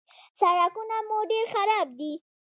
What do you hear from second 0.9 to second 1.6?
مو ډېر